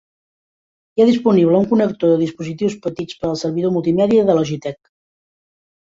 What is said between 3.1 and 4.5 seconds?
per al servidor multimèdia de